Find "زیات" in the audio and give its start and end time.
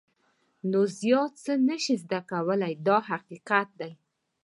0.99-1.33